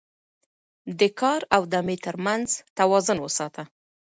د 0.99 1.01
کار 1.19 1.41
او 1.55 1.61
دمې 1.73 1.97
ترمنځ 2.05 2.47
توازن 2.77 3.17
وساته 3.21 3.63